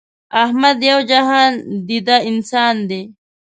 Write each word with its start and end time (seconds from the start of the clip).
احمد 0.43 0.77
یو 0.91 0.99
جهان 1.11 1.51
دیده 1.87 2.17
انسان 2.29 2.75
دی. 2.89 3.01